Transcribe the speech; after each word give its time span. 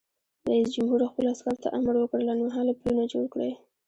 رئیس 0.49 0.69
جمهور 0.75 0.99
خپلو 1.11 1.27
عسکرو 1.33 1.61
ته 1.63 1.67
امر 1.77 1.93
وکړ؛ 1.97 2.19
لنډمهاله 2.29 2.71
پلونه 2.79 3.03
جوړ 3.13 3.25
کړئ! 3.33 3.51